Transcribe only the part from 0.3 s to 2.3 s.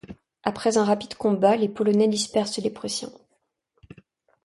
Après un rapide combat, les Polonais